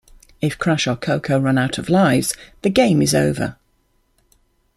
If 0.41 0.57
Crash 0.57 0.87
or 0.87 0.95
Coco 0.95 1.37
run 1.39 1.59
out 1.59 1.77
of 1.77 1.87
lives, 1.87 2.33
the 2.63 2.71
game 2.71 3.03
is 3.03 3.13
over. 3.13 3.55